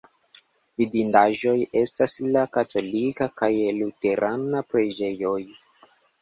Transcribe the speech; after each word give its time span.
Vidindaĵoj 0.81 1.53
estas 1.81 2.15
la 2.37 2.43
katolika 2.57 3.27
kaj 3.43 3.51
luterana 3.83 4.65
preĝejoj. 4.73 5.37